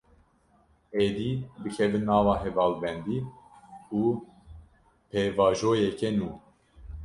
[1.05, 1.31] Êdî,
[1.63, 3.19] bikevin nava hevalbendî
[3.99, 4.03] û
[5.09, 6.29] pêvajoyeke nû